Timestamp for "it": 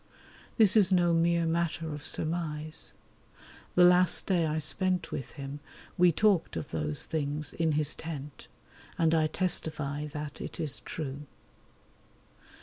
10.41-10.59